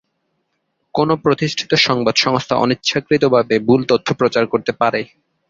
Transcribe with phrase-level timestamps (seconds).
[0.95, 5.01] কোনও প্রতিষ্ঠিত সংবাদ সংস্থা অনিচ্ছাকৃতভাবে ভুল তথ্য প্রচার করতে পারে।